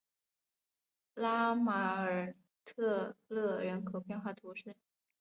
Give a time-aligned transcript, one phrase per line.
[1.13, 2.33] 拉马尔
[2.65, 4.75] 特勒人口变化图示